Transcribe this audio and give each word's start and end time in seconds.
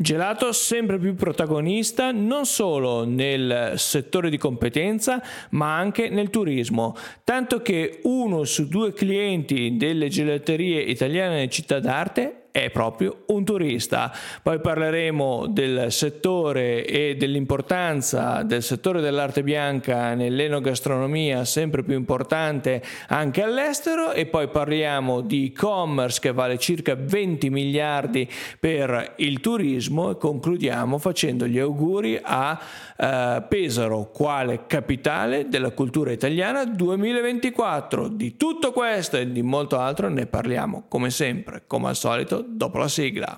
Gelato 0.00 0.52
sempre 0.52 0.96
più 0.96 1.16
protagonista 1.16 2.12
non 2.12 2.46
solo 2.46 3.04
nel 3.04 3.72
settore 3.78 4.30
di 4.30 4.38
competenza 4.38 5.20
ma 5.50 5.76
anche 5.76 6.08
nel 6.08 6.30
turismo, 6.30 6.94
tanto 7.24 7.62
che 7.62 7.98
uno 8.04 8.44
su 8.44 8.68
due 8.68 8.92
clienti 8.92 9.76
delle 9.76 10.06
gelaterie 10.06 10.82
italiane 10.82 11.42
in 11.42 11.50
città 11.50 11.80
d'arte 11.80 12.47
è 12.64 12.70
proprio 12.70 13.24
un 13.26 13.44
turista. 13.44 14.12
Poi 14.42 14.60
parleremo 14.60 15.46
del 15.48 15.92
settore 15.92 16.84
e 16.84 17.16
dell'importanza 17.16 18.42
del 18.42 18.62
settore 18.62 19.00
dell'arte 19.00 19.42
bianca 19.42 20.14
nell'enogastronomia, 20.14 21.44
sempre 21.44 21.82
più 21.82 21.94
importante 21.94 22.82
anche 23.08 23.42
all'estero, 23.42 24.12
e 24.12 24.26
poi 24.26 24.48
parliamo 24.48 25.20
di 25.20 25.46
e-commerce 25.46 26.20
che 26.20 26.32
vale 26.32 26.58
circa 26.58 26.96
20 26.98 27.50
miliardi 27.50 28.28
per 28.58 29.14
il 29.16 29.40
turismo 29.40 30.10
e 30.10 30.16
concludiamo 30.16 30.98
facendo 30.98 31.46
gli 31.46 31.58
auguri 31.58 32.18
a 32.20 32.58
eh, 32.96 33.44
Pesaro 33.48 34.10
quale 34.12 34.66
capitale 34.66 35.48
della 35.48 35.70
cultura 35.70 36.10
italiana 36.10 36.64
2024. 36.64 38.08
Di 38.08 38.36
tutto 38.36 38.72
questo 38.72 39.16
e 39.16 39.30
di 39.30 39.42
molto 39.42 39.78
altro 39.78 40.08
ne 40.08 40.26
parliamo 40.26 40.84
come 40.88 41.10
sempre, 41.10 41.62
come 41.66 41.88
al 41.88 41.96
solito 41.96 42.46
dopo 42.48 42.78
la 42.78 42.88
sigla. 42.88 43.36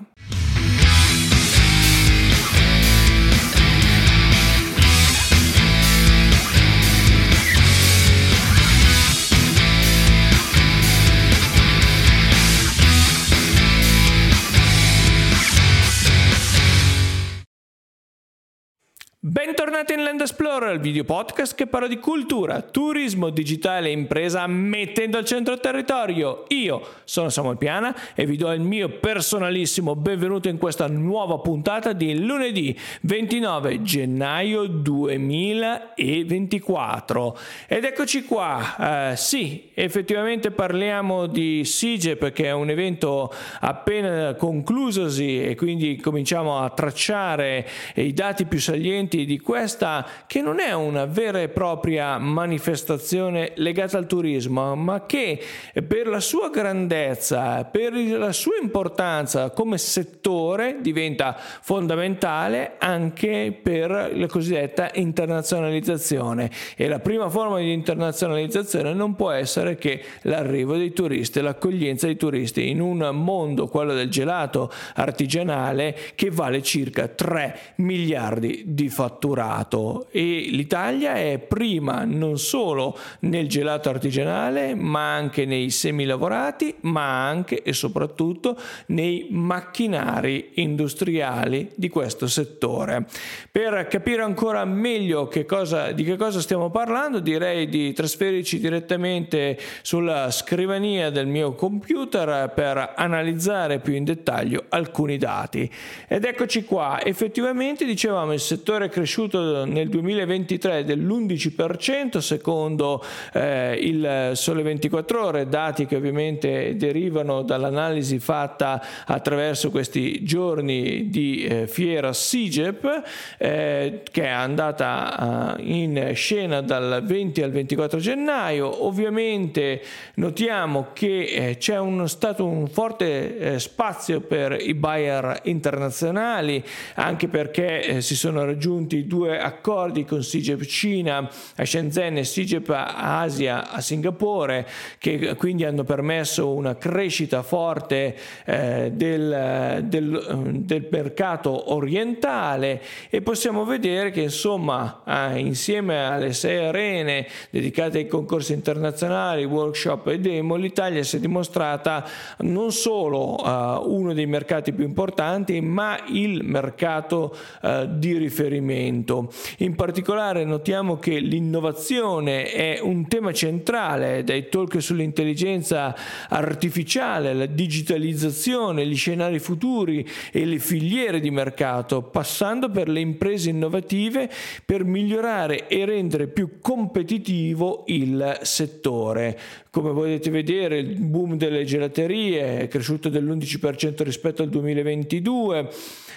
Bentornati 19.23 19.93
in 19.93 20.01
Land 20.01 20.21
Explorer, 20.21 20.73
il 20.73 20.79
video 20.79 21.03
podcast 21.03 21.53
che 21.53 21.67
parla 21.67 21.87
di 21.87 21.99
cultura, 21.99 22.63
turismo 22.63 23.29
digitale 23.29 23.89
e 23.89 23.91
impresa 23.91 24.47
mettendo 24.47 25.19
al 25.19 25.25
centro 25.25 25.53
il 25.53 25.59
territorio. 25.59 26.45
Io 26.47 26.81
sono 27.03 27.29
Samuel 27.29 27.59
Piana 27.59 27.95
e 28.15 28.25
vi 28.25 28.35
do 28.35 28.51
il 28.51 28.61
mio 28.61 28.89
personalissimo 28.89 29.95
benvenuto 29.95 30.49
in 30.49 30.57
questa 30.57 30.87
nuova 30.87 31.37
puntata 31.37 31.93
di 31.93 32.17
lunedì 32.17 32.75
29 33.01 33.83
gennaio 33.83 34.65
2024. 34.65 37.37
Ed 37.67 37.83
eccoci 37.83 38.23
qua, 38.23 39.11
uh, 39.11 39.15
sì, 39.15 39.69
effettivamente 39.75 40.49
parliamo 40.49 41.27
di 41.27 41.63
SIGE 41.63 42.15
perché 42.15 42.45
è 42.45 42.53
un 42.53 42.71
evento 42.71 43.31
appena 43.59 44.33
conclusosi 44.33 45.43
e 45.43 45.53
quindi 45.53 45.97
cominciamo 45.97 46.57
a 46.57 46.71
tracciare 46.71 47.67
i 47.93 48.13
dati 48.13 48.45
più 48.45 48.59
salienti 48.59 49.09
elementi 49.11 49.25
di 49.25 49.39
questa 49.39 50.05
che 50.25 50.41
non 50.41 50.59
è 50.59 50.73
una 50.73 51.05
vera 51.05 51.41
e 51.41 51.49
propria 51.49 52.17
manifestazione 52.17 53.51
legata 53.55 53.97
al 53.97 54.07
turismo, 54.07 54.75
ma 54.75 55.05
che 55.05 55.41
per 55.85 56.07
la 56.07 56.19
sua 56.19 56.49
grandezza, 56.49 57.65
per 57.65 57.93
la 57.93 58.31
sua 58.31 58.53
importanza 58.61 59.49
come 59.49 59.77
settore 59.77 60.77
diventa 60.81 61.35
fondamentale 61.37 62.75
anche 62.79 63.57
per 63.61 64.11
la 64.13 64.27
cosiddetta 64.27 64.91
internazionalizzazione. 64.93 66.49
E 66.75 66.87
la 66.87 66.99
prima 66.99 67.29
forma 67.29 67.57
di 67.57 67.73
internazionalizzazione 67.73 68.93
non 68.93 69.15
può 69.15 69.31
essere 69.31 69.75
che 69.75 70.03
l'arrivo 70.21 70.77
dei 70.77 70.93
turisti, 70.93 71.41
l'accoglienza 71.41 72.05
dei 72.05 72.17
turisti 72.17 72.69
in 72.69 72.79
un 72.79 73.09
mondo, 73.13 73.67
quello 73.67 73.93
del 73.93 74.09
gelato 74.09 74.71
artigianale, 74.95 75.95
che 76.15 76.29
vale 76.29 76.61
circa 76.61 77.07
3 77.07 77.59
miliardi 77.75 78.63
di 78.65 78.89
fatturato 79.01 80.05
e 80.11 80.49
l'Italia 80.51 81.15
è 81.15 81.39
prima 81.39 82.03
non 82.03 82.37
solo 82.37 82.95
nel 83.21 83.47
gelato 83.47 83.89
artigianale 83.89 84.75
ma 84.75 85.15
anche 85.15 85.45
nei 85.45 85.71
semilavorati 85.71 86.75
ma 86.81 87.25
anche 87.27 87.63
e 87.63 87.73
soprattutto 87.73 88.55
nei 88.87 89.25
macchinari 89.31 90.51
industriali 90.55 91.71
di 91.73 91.89
questo 91.89 92.27
settore. 92.27 93.07
Per 93.49 93.87
capire 93.87 94.21
ancora 94.21 94.63
meglio 94.65 95.27
che 95.27 95.45
cosa, 95.45 95.91
di 95.93 96.03
che 96.03 96.15
cosa 96.15 96.39
stiamo 96.39 96.69
parlando 96.69 97.17
direi 97.17 97.67
di 97.69 97.93
trasferirci 97.93 98.59
direttamente 98.59 99.57
sulla 99.81 100.29
scrivania 100.29 101.09
del 101.09 101.25
mio 101.25 101.55
computer 101.55 102.51
per 102.53 102.93
analizzare 102.95 103.79
più 103.79 103.95
in 103.95 104.03
dettaglio 104.03 104.65
alcuni 104.69 105.17
dati. 105.17 105.67
Ed 106.07 106.23
eccoci 106.23 106.65
qua, 106.65 107.03
effettivamente 107.03 107.83
dicevamo 107.83 108.33
il 108.33 108.39
settore 108.39 108.89
cresciuto 108.91 109.65
nel 109.65 109.89
2023 109.89 110.83
dell'11% 110.83 112.19
secondo 112.19 113.03
eh, 113.33 113.79
il 113.81 114.31
Sole 114.33 114.61
24 114.61 115.25
ore, 115.25 115.47
dati 115.47 115.87
che 115.87 115.95
ovviamente 115.95 116.75
derivano 116.75 117.41
dall'analisi 117.41 118.19
fatta 118.19 118.83
attraverso 119.05 119.71
questi 119.71 120.23
giorni 120.23 121.09
di 121.09 121.43
eh, 121.43 121.67
fiera 121.67 122.13
SIGEP 122.13 123.03
eh, 123.39 124.01
che 124.11 124.23
è 124.23 124.27
andata 124.27 125.55
uh, 125.57 125.61
in 125.61 126.11
scena 126.13 126.61
dal 126.61 127.01
20 127.03 127.41
al 127.41 127.51
24 127.51 127.99
gennaio. 127.99 128.85
Ovviamente 128.85 129.81
notiamo 130.15 130.87
che 130.93 131.23
eh, 131.23 131.57
c'è 131.57 131.79
un, 131.79 132.07
stato 132.07 132.45
un 132.45 132.67
forte 132.67 133.37
eh, 133.37 133.59
spazio 133.59 134.19
per 134.19 134.57
i 134.59 134.73
buyer 134.73 135.39
internazionali 135.43 136.63
anche 136.95 137.27
perché 137.27 137.83
eh, 137.83 138.01
si 138.01 138.15
sono 138.15 138.43
raggiunti 138.43 138.80
raggiunti 138.81 139.05
due 139.05 139.39
accordi 139.39 140.05
con 140.05 140.23
SIGEP 140.23 140.63
Cina 140.63 141.29
a 141.55 141.65
Shenzhen 141.65 142.17
e 142.17 142.23
SIGEP 142.23 142.69
Asia 142.69 143.69
a 143.69 143.81
Singapore 143.81 144.67
che 144.97 145.35
quindi 145.35 145.65
hanno 145.65 145.83
permesso 145.83 146.53
una 146.53 146.75
crescita 146.75 147.43
forte 147.43 148.15
eh, 148.45 148.91
del, 148.93 149.83
del, 149.85 150.61
del, 150.63 150.87
mercato 150.91 151.73
orientale. 151.73 152.81
E 153.09 153.21
possiamo 153.21 153.65
vedere 153.65 154.11
che 154.11 154.21
insomma 154.21 155.01
eh, 155.05 155.39
insieme 155.39 156.05
alle 156.05 156.33
sei 156.33 156.65
arene 156.65 157.27
dedicate 157.49 157.99
ai 157.99 158.07
concorsi 158.07 158.53
internazionali, 158.53 159.43
workshop 159.45 160.07
e 160.07 160.19
demo 160.19 160.55
l'Italia 160.55 161.03
si 161.03 161.17
è 161.17 161.19
dimostrata 161.19 162.05
non 162.39 162.71
solo 162.71 163.37
eh, 163.37 163.81
uno 163.85 164.13
dei 164.13 164.25
mercati 164.25 164.73
più 164.73 164.85
importanti 164.85 165.61
ma 165.61 165.99
il 166.07 166.43
mercato 166.43 167.35
eh, 167.61 167.87
di 167.91 168.17
riferimento 168.17 168.70
riferimento. 168.71 169.31
In 169.59 169.75
particolare 169.75 170.45
notiamo 170.45 170.97
che 170.97 171.19
l'innovazione 171.19 172.51
è 172.51 172.79
un 172.81 173.07
tema 173.07 173.33
centrale 173.33 174.23
dai 174.23 174.49
talk 174.49 174.81
sull'intelligenza 174.81 175.95
artificiale, 176.29 177.33
la 177.33 177.45
digitalizzazione, 177.45 178.85
gli 178.85 178.95
scenari 178.95 179.39
futuri 179.39 180.07
e 180.31 180.45
le 180.45 180.59
filiere 180.59 181.19
di 181.19 181.31
mercato, 181.31 182.01
passando 182.01 182.69
per 182.69 182.87
le 182.87 182.99
imprese 182.99 183.49
innovative 183.49 184.29
per 184.65 184.83
migliorare 184.83 185.67
e 185.67 185.85
rendere 185.85 186.27
più 186.27 186.59
competitivo 186.61 187.83
il 187.87 188.39
settore. 188.41 189.37
Come 189.69 189.93
potete 189.93 190.29
vedere 190.29 190.79
il 190.79 190.99
boom 190.99 191.37
delle 191.37 191.63
gelaterie 191.63 192.59
è 192.59 192.67
cresciuto 192.67 193.09
dell'11% 193.09 194.03
rispetto 194.03 194.41
al 194.41 194.49
2022 194.49 195.69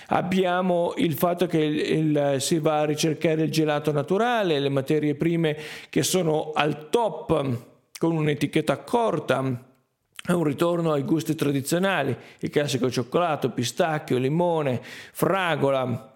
Abbiamo 0.08 0.92
il 0.96 1.14
fatto 1.14 1.46
che 1.46 1.58
il, 1.58 1.78
il, 1.78 2.36
si 2.40 2.58
va 2.58 2.80
a 2.80 2.84
ricercare 2.84 3.42
il 3.42 3.50
gelato 3.50 3.92
naturale, 3.92 4.58
le 4.58 4.68
materie 4.68 5.14
prime 5.14 5.56
che 5.88 6.02
sono 6.02 6.52
al 6.54 6.88
top 6.90 7.58
con 7.98 8.16
un'etichetta 8.16 8.78
corta 8.78 9.72
un 10.26 10.42
ritorno 10.42 10.92
ai 10.92 11.02
gusti 11.02 11.34
tradizionali, 11.34 12.16
il 12.38 12.48
classico 12.48 12.90
cioccolato, 12.90 13.50
pistacchio, 13.50 14.16
limone, 14.16 14.80
fragola, 14.82 16.13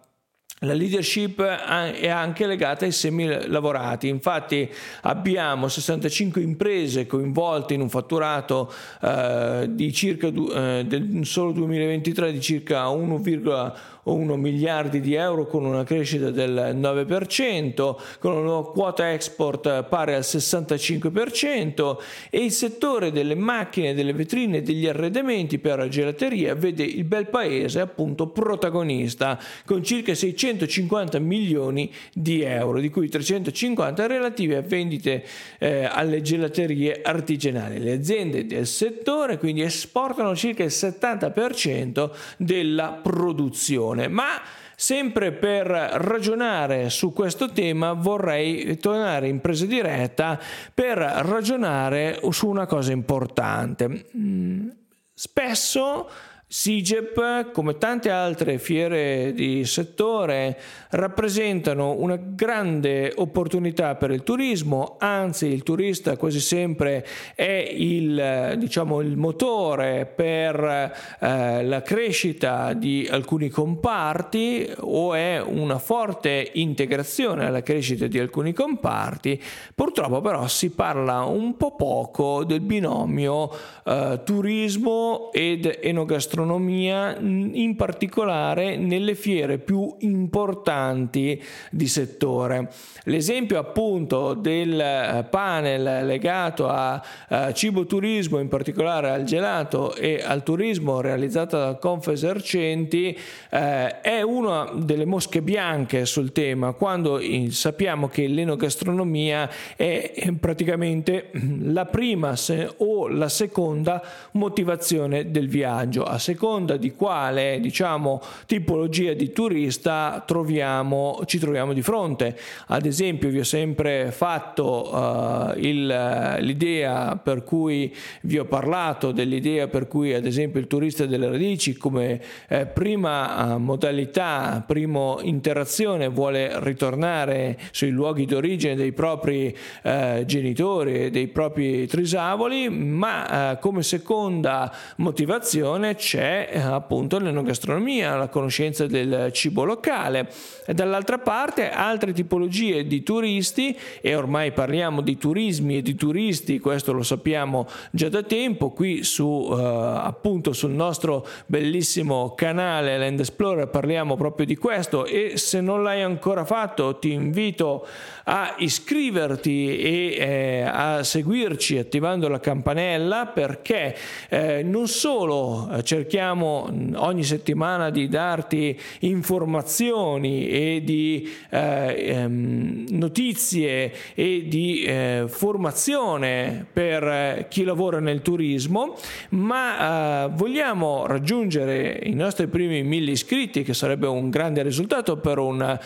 la 0.60 0.72
leadership 0.72 1.40
è 1.40 2.08
anche 2.08 2.46
legata 2.46 2.84
ai 2.84 2.90
semi 2.90 3.46
lavorati, 3.48 4.08
infatti 4.08 4.68
abbiamo 5.02 5.68
65 5.68 6.40
imprese 6.42 7.06
coinvolte 7.06 7.74
in 7.74 7.80
un 7.82 7.88
fatturato 7.88 8.72
eh, 9.00 9.68
di 9.70 9.92
circa 9.92 10.26
eh, 10.26 10.84
del 10.84 11.20
solo 11.22 11.52
2023 11.52 12.32
di 12.32 12.40
circa 12.40 12.86
1,1 12.86 14.34
miliardi 14.34 15.00
di 15.00 15.14
euro 15.14 15.46
con 15.46 15.64
una 15.64 15.84
crescita 15.84 16.30
del 16.30 16.76
9%, 16.76 17.94
con 18.18 18.36
una 18.36 18.62
quota 18.62 19.12
export 19.12 19.84
pari 19.84 20.14
al 20.14 20.22
65% 20.22 21.96
e 22.30 22.38
il 22.44 22.50
settore 22.50 23.12
delle 23.12 23.36
macchine, 23.36 23.94
delle 23.94 24.12
vetrine 24.12 24.56
e 24.56 24.62
degli 24.62 24.88
arredamenti 24.88 25.58
per 25.58 25.86
gelateria 25.86 26.56
vede 26.56 26.82
il 26.82 27.04
bel 27.04 27.28
paese 27.28 27.78
appunto 27.80 28.26
protagonista 28.28 29.38
con 29.64 29.84
circa 29.84 30.14
600 30.14 30.46
350 30.56 31.18
milioni 31.18 31.92
di 32.12 32.42
euro, 32.42 32.80
di 32.80 32.88
cui 32.88 33.08
350 33.08 34.06
relativi 34.06 34.54
a 34.54 34.62
vendite 34.62 35.24
eh, 35.58 35.84
alle 35.84 36.22
gelaterie 36.22 37.00
artigianali. 37.02 37.78
Le 37.78 37.92
aziende 37.92 38.46
del 38.46 38.66
settore 38.66 39.38
quindi 39.38 39.62
esportano 39.62 40.34
circa 40.34 40.62
il 40.64 40.70
70% 40.70 42.10
della 42.38 42.98
produzione, 43.02 44.08
ma 44.08 44.40
Sempre 44.80 45.32
per 45.32 45.66
ragionare 45.66 46.88
su 46.88 47.12
questo 47.12 47.50
tema 47.50 47.94
vorrei 47.94 48.78
tornare 48.78 49.26
in 49.26 49.40
presa 49.40 49.66
diretta 49.66 50.38
per 50.72 50.98
ragionare 50.98 52.20
su 52.30 52.46
una 52.46 52.64
cosa 52.64 52.92
importante. 52.92 54.06
Mm, 54.16 54.68
spesso 55.12 56.08
SIGEP, 56.50 57.50
come 57.52 57.76
tante 57.76 58.08
altre 58.08 58.56
fiere 58.56 59.34
di 59.34 59.66
settore, 59.66 60.58
rappresentano 60.92 61.96
una 61.98 62.16
grande 62.16 63.12
opportunità 63.16 63.96
per 63.96 64.12
il 64.12 64.22
turismo, 64.22 64.96
anzi 64.98 65.48
il 65.48 65.62
turista 65.62 66.16
quasi 66.16 66.40
sempre 66.40 67.06
è 67.34 67.68
il, 67.70 68.54
diciamo, 68.56 69.02
il 69.02 69.18
motore 69.18 70.06
per 70.06 70.90
eh, 71.20 71.62
la 71.64 71.82
crescita 71.82 72.72
di 72.72 73.06
alcuni 73.10 73.50
comparti 73.50 74.72
o 74.78 75.12
è 75.12 75.42
una 75.44 75.78
forte 75.78 76.50
integrazione 76.54 77.44
alla 77.44 77.62
crescita 77.62 78.06
di 78.06 78.18
alcuni 78.18 78.54
comparti. 78.54 79.38
Purtroppo 79.74 80.22
però 80.22 80.48
si 80.48 80.70
parla 80.70 81.24
un 81.24 81.58
po' 81.58 81.76
poco 81.76 82.42
del 82.44 82.60
binomio 82.60 83.50
eh, 83.84 84.22
turismo 84.24 85.30
ed 85.30 85.80
enogastronomia 85.82 86.36
gastronomia, 86.38 87.16
in 87.18 87.74
particolare 87.76 88.76
nelle 88.76 89.14
fiere 89.14 89.58
più 89.58 89.96
importanti 90.00 91.42
di 91.70 91.88
settore. 91.88 92.70
L'esempio 93.04 93.58
appunto 93.58 94.34
del 94.34 94.78
eh, 94.78 95.26
panel 95.28 96.06
legato 96.06 96.68
a, 96.68 97.02
a 97.28 97.52
cibo 97.52 97.86
turismo, 97.86 98.38
in 98.38 98.48
particolare 98.48 99.10
al 99.10 99.24
gelato 99.24 99.94
e 99.94 100.22
al 100.24 100.42
turismo 100.42 101.00
realizzato 101.00 101.58
da 101.58 101.74
Confesercenti, 101.74 103.16
eh, 103.50 104.00
è 104.00 104.22
una 104.22 104.70
delle 104.74 105.06
mosche 105.06 105.42
bianche 105.42 106.04
sul 106.04 106.30
tema, 106.32 106.72
quando 106.72 107.20
sappiamo 107.48 108.08
che 108.08 108.28
l'enogastronomia 108.28 109.48
è 109.76 110.32
praticamente 110.38 111.30
la 111.62 111.86
prima 111.86 112.34
o 112.78 113.08
la 113.08 113.28
seconda 113.28 114.02
motivazione 114.32 115.30
del 115.30 115.48
viaggio. 115.48 116.04
Seconda 116.28 116.76
di 116.76 116.92
quale 116.94 117.58
diciamo, 117.58 118.20
tipologia 118.44 119.14
di 119.14 119.32
turista 119.32 120.22
troviamo, 120.26 121.22
ci 121.24 121.38
troviamo 121.38 121.72
di 121.72 121.80
fronte. 121.80 122.38
Ad 122.66 122.84
esempio 122.84 123.30
vi 123.30 123.38
ho 123.38 123.44
sempre 123.44 124.10
fatto 124.12 124.94
uh, 124.94 125.52
il, 125.56 126.36
l'idea 126.40 127.16
per 127.16 127.44
cui 127.44 127.94
vi 128.22 128.38
ho 128.38 128.44
parlato 128.44 129.10
dell'idea 129.10 129.68
per 129.68 129.88
cui 129.88 130.12
ad 130.12 130.26
esempio 130.26 130.60
il 130.60 130.66
turista 130.66 131.06
delle 131.06 131.30
radici 131.30 131.78
come 131.78 132.20
eh, 132.48 132.66
prima 132.66 133.54
uh, 133.54 133.58
modalità, 133.58 134.62
prima 134.66 135.16
interazione 135.22 136.08
vuole 136.08 136.60
ritornare 136.60 137.58
sui 137.70 137.88
luoghi 137.88 138.26
d'origine 138.26 138.74
dei 138.74 138.92
propri 138.92 139.56
uh, 139.82 140.24
genitori, 140.26 141.08
dei 141.08 141.28
propri 141.28 141.86
trisavoli, 141.86 142.68
ma 142.68 143.56
come 143.60 143.82
seconda 143.82 144.70
motivazione 144.96 145.94
c'è 145.94 146.17
c'è 146.18 146.48
eh, 146.50 146.58
appunto 146.58 147.20
l'enogastronomia, 147.20 148.16
la 148.16 148.26
conoscenza 148.26 148.88
del 148.88 149.30
cibo 149.32 149.62
locale. 149.62 150.28
E 150.66 150.74
dall'altra 150.74 151.18
parte 151.18 151.70
altre 151.70 152.12
tipologie 152.12 152.88
di 152.88 153.04
turisti 153.04 153.78
e 154.00 154.16
ormai 154.16 154.50
parliamo 154.50 155.00
di 155.00 155.16
turismi 155.16 155.76
e 155.76 155.82
di 155.82 155.94
turisti, 155.94 156.58
questo 156.58 156.92
lo 156.92 157.04
sappiamo 157.04 157.68
già 157.92 158.08
da 158.08 158.24
tempo, 158.24 158.70
qui 158.70 159.04
su 159.04 159.48
eh, 159.48 159.62
appunto 159.62 160.52
sul 160.52 160.72
nostro 160.72 161.24
bellissimo 161.46 162.34
canale 162.34 162.98
Land 162.98 163.20
Explorer 163.20 163.68
parliamo 163.68 164.16
proprio 164.16 164.44
di 164.44 164.56
questo. 164.56 165.06
E 165.06 165.34
se 165.36 165.60
non 165.60 165.84
l'hai 165.84 166.02
ancora 166.02 166.44
fatto 166.44 166.98
ti 166.98 167.12
invito 167.12 167.86
a 168.24 168.56
iscriverti 168.58 169.78
e 169.78 170.16
eh, 170.18 170.62
a 170.62 171.02
seguirci 171.02 171.78
attivando 171.78 172.28
la 172.28 172.40
campanella 172.40 173.26
perché 173.26 173.96
eh, 174.28 174.62
non 174.62 174.86
solo 174.88 175.70
eh, 175.70 175.82
cerchiamo 176.08 176.70
ogni 176.94 177.22
settimana 177.22 177.90
di 177.90 178.08
darti 178.08 178.80
informazioni 179.00 180.48
e 180.48 180.80
di 180.82 181.30
eh, 181.50 181.94
ehm, 181.98 182.86
notizie 182.92 183.92
e 184.14 184.46
di 184.48 184.84
eh, 184.84 185.24
formazione 185.28 186.64
per 186.72 187.44
chi 187.50 187.62
lavora 187.62 188.00
nel 188.00 188.22
turismo, 188.22 188.96
ma 189.30 190.24
eh, 190.24 190.30
vogliamo 190.32 191.04
raggiungere 191.04 192.00
i 192.04 192.14
nostri 192.14 192.46
primi 192.46 192.82
mille 192.82 193.10
iscritti, 193.10 193.62
che 193.62 193.74
sarebbe 193.74 194.06
un 194.06 194.30
grande 194.30 194.62
risultato 194.62 195.18
per 195.18 195.36
un 195.36 195.78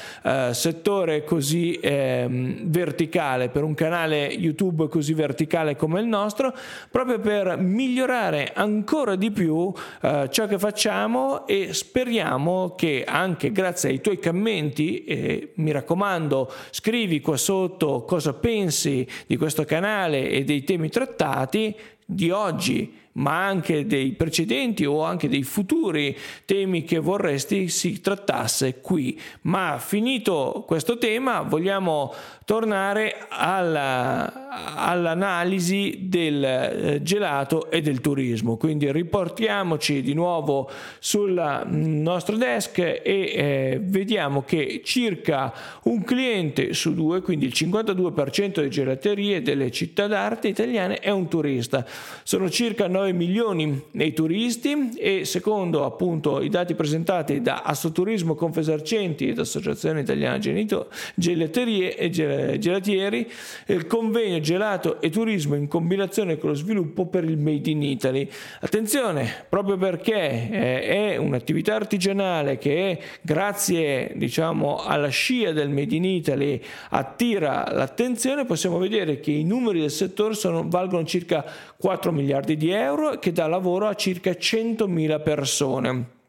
settore 0.52 1.24
così 1.24 1.80
Ehm, 1.82 2.70
verticale, 2.70 3.48
per 3.48 3.64
un 3.64 3.74
canale 3.74 4.26
YouTube 4.26 4.88
così 4.88 5.14
verticale 5.14 5.74
come 5.74 6.00
il 6.00 6.06
nostro, 6.06 6.54
proprio 6.90 7.19
per 7.19 7.56
migliorare 7.58 8.52
ancora 8.54 9.16
di 9.16 9.32
più 9.32 9.72
eh, 10.00 10.08
ciò 10.31 10.47
che 10.47 10.59
facciamo 10.59 11.47
e 11.47 11.73
speriamo 11.73 12.75
che 12.76 13.05
anche 13.06 13.53
grazie 13.53 13.91
ai 13.91 14.00
tuoi 14.00 14.19
commenti, 14.19 15.05
e 15.05 15.53
mi 15.56 15.70
raccomando 15.70 16.53
scrivi 16.70 17.20
qua 17.20 17.37
sotto 17.37 18.05
cosa 18.05 18.32
pensi 18.35 19.06
di 19.26 19.37
questo 19.37 19.64
canale 19.64 20.29
e 20.29 20.44
dei 20.44 20.64
temi 20.64 20.88
trattati 20.88 21.75
di 22.05 22.31
oggi 22.31 23.00
ma 23.12 23.47
anche 23.47 23.87
dei 23.87 24.12
precedenti 24.12 24.85
o 24.85 25.03
anche 25.03 25.29
dei 25.29 25.43
futuri 25.43 26.17
temi 26.44 26.85
che 26.85 26.99
vorresti 26.99 27.69
si 27.69 28.00
trattasse 28.00 28.81
qui. 28.81 29.20
Ma 29.43 29.79
finito 29.79 30.64
questo 30.67 30.99
tema 30.99 31.43
vogliamo 31.43 32.14
tornare 32.44 33.26
alla, 33.29 34.50
all'analisi 34.76 36.00
del 36.03 36.44
eh, 36.44 37.03
gelato 37.03 37.70
e 37.70 37.81
del 37.81 38.00
turismo. 38.00 38.56
Quindi 38.56 38.91
riportiamoci 38.91 40.03
di 40.03 40.15
nuovo 40.15 40.70
sul 40.99 41.62
nostro 41.67 42.37
desk 42.37 42.79
e 42.79 43.00
eh, 43.03 43.81
vediamo 43.82 44.43
che 44.43 44.82
circa 44.85 45.53
un 45.85 46.03
cliente 46.05 46.75
su 46.75 46.94
due, 46.94 47.20
quindi 47.20 47.47
il 47.47 47.53
52% 47.55 48.53
delle 48.53 48.69
gelaterie 48.69 49.43
delle 49.43 49.70
città 49.70 50.06
d'arte 50.06 50.49
italiane 50.49 50.99
è 50.99 51.11
un 51.11 51.29
turista. 51.29 51.87
Sono 52.23 52.50
circa 52.50 52.88
9 52.88 53.01
9 53.02 53.12
milioni 53.12 53.82
nei 53.93 54.12
turisti 54.12 54.90
e 54.96 55.25
secondo 55.25 55.84
appunto 55.84 56.40
i 56.40 56.49
dati 56.49 56.75
presentati 56.75 57.43
da 57.43 57.62
Assoturismo 57.62 58.37
Confesercenti 58.37 59.28
ed 59.28 59.41
Associazione 59.41 60.00
Italiana 60.00 60.38
Genito, 60.38 60.88
Gelaterie 61.17 61.96
e 61.96 62.10
Gelatieri, 62.10 63.29
il 63.67 63.86
convegno 63.86 64.38
gelato 64.38 65.00
e 65.00 65.10
turismo 65.10 65.56
in 65.56 65.67
combinazione 65.67 66.38
con 66.38 66.50
lo 66.50 66.55
sviluppo 66.55 67.06
per 67.06 67.24
il 67.24 67.38
Made 67.38 67.69
in 67.70 67.82
Italy. 67.82 68.29
Attenzione, 68.60 69.46
proprio 69.48 69.77
perché 69.77 70.48
eh, 70.50 70.82
è 70.82 71.17
un'attività 71.17 71.74
artigianale 71.74 72.58
che 72.58 73.00
grazie 73.20 74.12
diciamo 74.15 74.77
alla 74.77 75.08
scia 75.08 75.50
del 75.50 75.70
Made 75.70 75.94
in 75.94 76.05
Italy 76.05 76.60
attira 76.91 77.72
l'attenzione, 77.72 78.44
possiamo 78.44 78.79
vedere 78.79 79.19
che 79.19 79.32
i 79.32 79.44
numeri 79.44 79.81
del 79.81 79.91
settore 79.91 80.34
sono, 80.34 80.69
valgono 80.69 81.05
circa 81.05 81.44
4 81.77 82.12
miliardi 82.12 82.56
di 82.56 82.70
euro 82.70 82.92
euro 82.93 83.19
che 83.19 83.32
dà 83.32 83.46
lavoro 83.46 83.89
a 83.89 83.94
circa 83.94 84.31
100.000 84.31 85.22
persone. 85.22 86.20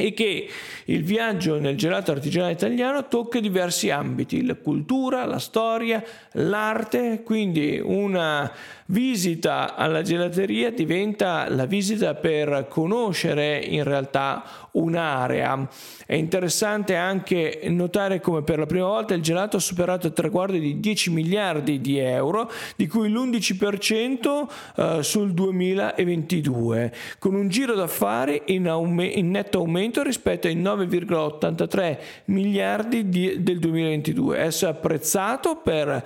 E 0.00 0.14
che 0.14 0.48
il 0.84 1.02
viaggio 1.02 1.58
nel 1.58 1.76
gelato 1.76 2.12
artigianale 2.12 2.52
italiano 2.52 3.08
tocca 3.08 3.40
diversi 3.40 3.90
ambiti, 3.90 4.46
la 4.46 4.54
cultura, 4.54 5.24
la 5.24 5.40
storia, 5.40 6.04
l'arte, 6.34 7.22
quindi 7.24 7.80
una 7.82 8.48
visita 8.86 9.74
alla 9.74 10.02
gelateria 10.02 10.70
diventa 10.70 11.48
la 11.48 11.66
visita 11.66 12.14
per 12.14 12.66
conoscere 12.68 13.58
in 13.58 13.82
realtà 13.82 14.67
un'area. 14.72 15.68
È 16.06 16.14
interessante 16.14 16.96
anche 16.96 17.60
notare 17.64 18.20
come 18.20 18.42
per 18.42 18.58
la 18.58 18.66
prima 18.66 18.86
volta 18.86 19.14
il 19.14 19.22
gelato 19.22 19.56
ha 19.56 19.60
superato 19.60 20.06
il 20.06 20.12
traguardo 20.12 20.56
di 20.56 20.80
10 20.80 21.10
miliardi 21.10 21.80
di 21.80 21.98
euro, 21.98 22.50
di 22.76 22.86
cui 22.86 23.08
l'11% 23.08 24.46
eh, 24.76 25.02
sul 25.02 25.32
2022, 25.32 26.92
con 27.18 27.34
un 27.34 27.48
giro 27.48 27.74
d'affari 27.74 28.42
in, 28.46 28.68
aume- 28.68 29.06
in 29.06 29.30
netto 29.30 29.58
aumento 29.58 30.02
rispetto 30.02 30.46
ai 30.46 30.56
9,83 30.56 31.98
miliardi 32.26 33.08
di, 33.08 33.42
del 33.42 33.58
2022. 33.58 34.38
Esso 34.38 34.66
è 34.66 34.70
apprezzato 34.70 35.56
per 35.56 36.02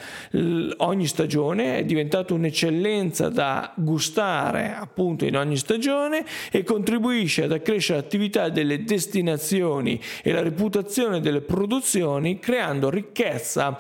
ogni 0.79 1.07
stagione, 1.07 1.79
è 1.79 1.85
diventato 1.85 2.35
un'eccellenza 2.35 3.29
da 3.29 3.73
gustare 3.77 4.75
appunto 4.75 5.25
in 5.25 5.37
ogni 5.37 5.57
stagione 5.57 6.25
e 6.51 6.65
contribuisce 6.65 7.45
ad 7.45 7.53
accrescere 7.53 8.01
l'attività 8.01 8.49
delle 8.53 8.85
destinazioni 8.85 10.01
e 10.23 10.33
la 10.33 10.43
reputazione 10.43 11.21
delle 11.21 11.41
produzioni 11.41 12.39
creando 12.39 12.91
ricchezza 12.91 13.77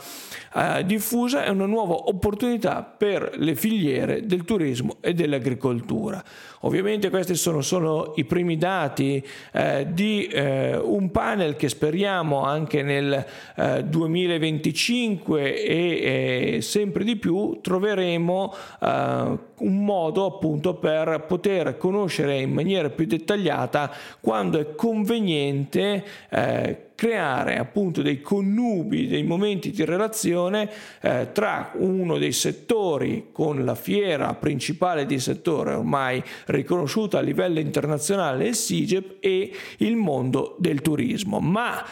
eh, 0.54 0.84
diffusa 0.84 1.44
e 1.44 1.50
una 1.50 1.66
nuova 1.66 1.94
opportunità 1.94 2.82
per 2.82 3.32
le 3.36 3.54
filiere 3.54 4.26
del 4.26 4.44
turismo 4.44 4.96
e 5.00 5.14
dell'agricoltura. 5.14 6.22
Ovviamente 6.64 7.10
questi 7.10 7.34
sono 7.34 7.60
solo 7.60 8.12
i 8.16 8.24
primi 8.24 8.56
dati 8.56 9.24
eh, 9.52 9.86
di 9.90 10.26
eh, 10.26 10.76
un 10.76 11.10
panel 11.10 11.56
che 11.56 11.68
speriamo 11.68 12.44
anche 12.44 12.82
nel 12.82 13.26
2025 13.84 15.42
eh, 15.42 15.64
e 15.64 16.54
eh, 16.56 16.60
sempre 16.60 17.02
di 17.02 17.16
più 17.16 17.58
troveremo 17.60 18.54
eh, 18.80 18.86
un 19.58 19.84
modo 19.84 20.26
appunto 20.26 20.74
per 20.74 21.24
poter 21.26 21.76
conoscere 21.76 22.40
in 22.40 22.52
maniera 22.52 22.90
più 22.90 23.06
dettagliata 23.06 23.90
quando 24.20 24.60
è 24.60 24.74
conveniente 24.74 26.04
creare 26.94 27.58
appunto 27.58 28.02
dei 28.02 28.20
connubi, 28.20 29.06
dei 29.06 29.22
momenti 29.22 29.70
di 29.70 29.84
relazione 29.84 30.70
eh, 31.00 31.30
tra 31.32 31.72
uno 31.74 32.18
dei 32.18 32.32
settori 32.32 33.28
con 33.32 33.64
la 33.64 33.74
fiera 33.74 34.34
principale 34.34 35.06
di 35.06 35.18
settore 35.18 35.74
ormai 35.74 36.22
riconosciuta 36.46 37.18
a 37.18 37.22
livello 37.22 37.58
internazionale, 37.58 38.48
il 38.48 38.54
SIGEP, 38.54 39.16
e 39.20 39.52
il 39.78 39.96
mondo 39.96 40.56
del 40.58 40.80
turismo. 40.80 41.38
Ma 41.38 41.84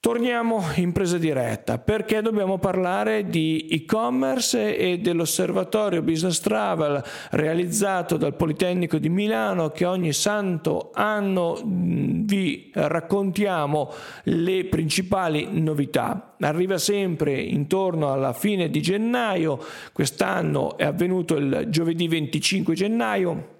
Torniamo 0.00 0.62
in 0.76 0.92
presa 0.92 1.18
diretta 1.18 1.78
perché 1.78 2.22
dobbiamo 2.22 2.58
parlare 2.58 3.26
di 3.26 3.66
e-commerce 3.68 4.76
e 4.76 4.98
dell'osservatorio 4.98 6.02
Business 6.02 6.38
Travel 6.38 7.02
realizzato 7.30 8.16
dal 8.16 8.36
Politecnico 8.36 8.98
di 8.98 9.08
Milano 9.08 9.70
che 9.70 9.84
ogni 9.86 10.12
santo 10.12 10.92
anno 10.94 11.60
vi 11.64 12.70
raccontiamo 12.74 13.92
le 14.22 14.66
principali 14.66 15.48
novità. 15.50 16.36
Arriva 16.38 16.78
sempre 16.78 17.34
intorno 17.40 18.12
alla 18.12 18.32
fine 18.32 18.70
di 18.70 18.80
gennaio, 18.80 19.58
quest'anno 19.92 20.78
è 20.78 20.84
avvenuto 20.84 21.34
il 21.34 21.66
giovedì 21.70 22.06
25 22.06 22.72
gennaio 22.72 23.56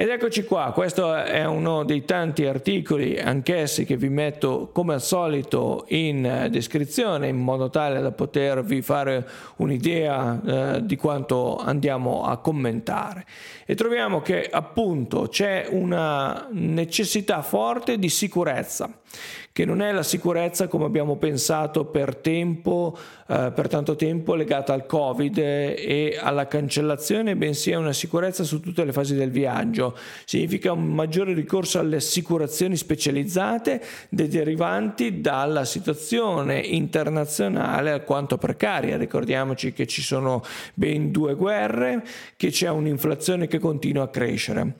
Ed 0.00 0.10
eccoci 0.10 0.44
qua, 0.44 0.70
questo 0.72 1.12
è 1.12 1.44
uno 1.44 1.82
dei 1.82 2.04
tanti 2.04 2.46
articoli, 2.46 3.18
anch'essi 3.18 3.84
che 3.84 3.96
vi 3.96 4.08
metto 4.08 4.70
come 4.72 4.94
al 4.94 5.02
solito 5.02 5.86
in 5.88 6.46
descrizione 6.52 7.26
in 7.26 7.36
modo 7.36 7.68
tale 7.68 8.00
da 8.00 8.12
potervi 8.12 8.80
fare 8.80 9.28
un'idea 9.56 10.40
eh, 10.76 10.86
di 10.86 10.94
quanto 10.94 11.56
andiamo 11.56 12.22
a 12.22 12.36
commentare. 12.36 13.26
E 13.66 13.74
troviamo 13.74 14.20
che 14.20 14.48
appunto 14.48 15.26
c'è 15.26 15.66
una 15.68 16.46
necessità 16.52 17.42
forte 17.42 17.98
di 17.98 18.08
sicurezza 18.08 19.00
che 19.58 19.64
non 19.64 19.82
è 19.82 19.90
la 19.90 20.04
sicurezza 20.04 20.68
come 20.68 20.84
abbiamo 20.84 21.16
pensato 21.16 21.86
per 21.86 22.14
tempo, 22.14 22.96
eh, 23.26 23.50
per 23.52 23.66
tanto 23.66 23.96
tempo 23.96 24.36
legata 24.36 24.72
al 24.72 24.86
Covid 24.86 25.36
e 25.36 26.16
alla 26.16 26.46
cancellazione, 26.46 27.34
bensì 27.34 27.72
è 27.72 27.74
una 27.74 27.92
sicurezza 27.92 28.44
su 28.44 28.60
tutte 28.60 28.84
le 28.84 28.92
fasi 28.92 29.16
del 29.16 29.32
viaggio. 29.32 29.87
Significa 30.24 30.72
un 30.72 30.94
maggiore 30.94 31.34
ricorso 31.34 31.78
alle 31.78 31.96
assicurazioni 31.96 32.76
specializzate 32.76 33.82
derivanti 34.08 35.20
dalla 35.20 35.64
situazione 35.64 36.58
internazionale 36.58 37.90
alquanto 37.90 38.38
precaria. 38.38 38.96
Ricordiamoci 38.96 39.72
che 39.72 39.86
ci 39.86 40.02
sono 40.02 40.42
ben 40.74 41.10
due 41.10 41.34
guerre, 41.34 42.04
che 42.36 42.50
c'è 42.50 42.68
un'inflazione 42.68 43.46
che 43.46 43.58
continua 43.58 44.04
a 44.04 44.08
crescere. 44.08 44.74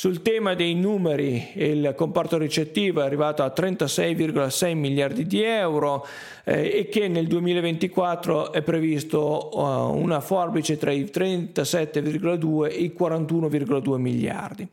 Sul 0.00 0.22
tema 0.22 0.54
dei 0.54 0.74
numeri, 0.74 1.50
il 1.56 1.92
comparto 1.94 2.38
ricettivo 2.38 3.02
è 3.02 3.04
arrivato 3.04 3.42
a 3.42 3.52
36,6 3.54 4.74
miliardi 4.74 5.26
di 5.26 5.42
euro 5.42 6.06
eh, 6.42 6.78
e 6.78 6.88
che 6.88 7.06
nel 7.06 7.26
2024 7.26 8.50
è 8.50 8.62
previsto 8.62 9.50
uh, 9.52 9.94
una 9.94 10.20
forbice 10.20 10.78
tra 10.78 10.90
i 10.90 11.02
37,2 11.02 12.70
e 12.70 12.76
i 12.76 12.94
41,2 12.98 13.96
miliardi. 13.96 14.66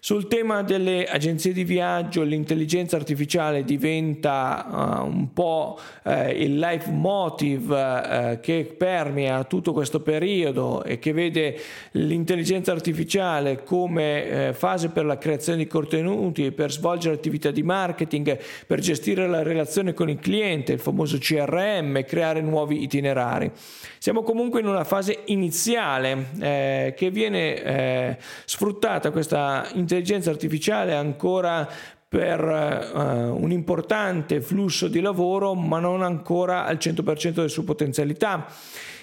Sul 0.00 0.28
tema 0.28 0.62
delle 0.62 1.06
agenzie 1.06 1.52
di 1.52 1.64
viaggio 1.64 2.22
l'intelligenza 2.22 2.94
artificiale 2.94 3.64
diventa 3.64 5.00
uh, 5.02 5.04
un 5.04 5.32
po' 5.32 5.76
uh, 6.04 6.28
il 6.28 6.56
life 6.56 6.88
motive 6.88 7.74
uh, 7.74 8.40
che 8.40 8.76
permea 8.78 9.42
tutto 9.42 9.72
questo 9.72 10.00
periodo 10.00 10.84
e 10.84 11.00
che 11.00 11.12
vede 11.12 11.58
l'intelligenza 11.92 12.70
artificiale 12.70 13.64
come 13.64 14.52
fase 14.54 14.90
per 14.90 15.04
la 15.04 15.18
creazione 15.18 15.58
di 15.58 15.66
contenuti, 15.66 16.52
per 16.52 16.70
svolgere 16.70 17.16
attività 17.16 17.50
di 17.50 17.64
marketing, 17.64 18.38
per 18.66 18.78
gestire 18.78 19.26
la 19.26 19.42
relazione 19.42 19.94
con 19.94 20.08
il 20.08 20.20
cliente, 20.20 20.72
il 20.72 20.78
famoso 20.78 21.18
CRM, 21.18 22.04
creare 22.04 22.40
nuovi 22.40 22.82
itinerari. 22.82 23.50
Siamo 23.98 24.22
comunque 24.22 24.60
in 24.60 24.68
una 24.68 24.84
fase 24.84 25.22
iniziale 25.26 26.26
eh, 26.38 26.94
che 26.96 27.10
viene 27.10 27.62
eh, 27.62 28.16
sfruttata 28.44 29.10
questa 29.10 29.62
intelligenza 29.74 29.87
l'intelligenza 29.88 30.28
artificiale 30.28 30.94
ancora 30.94 31.66
per 32.06 32.42
uh, 32.42 33.42
un 33.42 33.50
importante 33.50 34.40
flusso 34.42 34.88
di 34.88 35.00
lavoro, 35.00 35.54
ma 35.54 35.78
non 35.78 36.02
ancora 36.02 36.66
al 36.66 36.76
100% 36.76 37.30
delle 37.30 37.48
sue 37.48 37.64
potenzialità. 37.64 38.46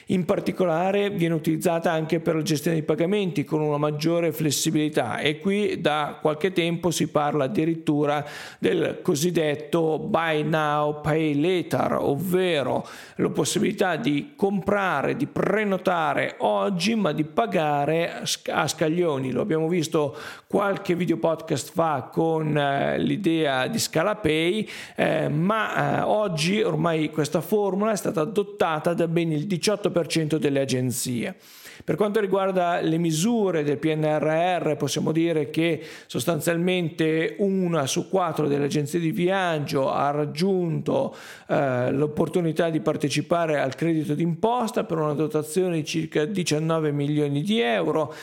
In 0.09 0.23
particolare 0.25 1.09
viene 1.09 1.33
utilizzata 1.33 1.91
anche 1.91 2.19
per 2.19 2.35
la 2.35 2.43
gestione 2.43 2.77
dei 2.77 2.85
pagamenti 2.85 3.43
con 3.43 3.61
una 3.61 3.79
maggiore 3.79 4.31
flessibilità 4.31 5.17
e 5.17 5.39
qui 5.39 5.81
da 5.81 6.19
qualche 6.21 6.51
tempo 6.51 6.91
si 6.91 7.07
parla 7.07 7.45
addirittura 7.45 8.23
del 8.59 8.99
cosiddetto 9.01 9.97
buy 9.97 10.43
now, 10.43 11.01
pay 11.01 11.39
later, 11.39 11.97
ovvero 11.99 12.87
la 13.15 13.29
possibilità 13.29 13.95
di 13.95 14.33
comprare, 14.35 15.15
di 15.15 15.25
prenotare 15.25 16.35
oggi 16.39 16.93
ma 16.93 17.11
di 17.11 17.23
pagare 17.23 18.21
a 18.45 18.67
scaglioni. 18.67 19.31
Lo 19.31 19.41
abbiamo 19.41 19.67
visto 19.67 20.15
qualche 20.45 20.93
video 20.93 21.17
podcast 21.17 21.71
fa 21.73 22.09
con 22.11 22.55
eh, 22.55 22.99
l'idea 22.99 23.65
di 23.65 23.79
ScalaPay, 23.79 24.69
eh, 24.95 25.29
ma 25.29 25.97
eh, 25.97 26.01
oggi 26.03 26.61
ormai 26.61 27.09
questa 27.09 27.41
formula 27.41 27.91
è 27.91 27.97
stata 27.97 28.21
adottata 28.21 28.93
da 28.93 29.07
ben 29.07 29.31
il 29.31 29.47
18% 29.47 29.93
90% 29.95 30.35
delle 30.35 30.59
agenzie. 30.59 31.35
Per 31.83 31.95
quanto 31.95 32.19
riguarda 32.19 32.79
le 32.81 32.97
misure 32.97 33.63
del 33.63 33.77
PNRR, 33.77 34.75
possiamo 34.75 35.11
dire 35.11 35.49
che 35.49 35.81
sostanzialmente 36.07 37.35
una 37.39 37.85
su 37.85 38.09
quattro 38.09 38.47
delle 38.47 38.65
agenzie 38.65 38.99
di 38.99 39.11
viaggio 39.11 39.91
ha 39.91 40.09
raggiunto 40.11 41.15
eh, 41.47 41.91
l'opportunità 41.91 42.69
di 42.69 42.79
partecipare 42.79 43.59
al 43.59 43.75
credito 43.75 44.13
d'imposta 44.13 44.85
per 44.85 44.97
una 44.97 45.13
dotazione 45.13 45.75
di 45.75 45.85
circa 45.85 46.25
19 46.25 46.91
milioni 46.91 47.41
di 47.41 47.59
euro 47.59 48.13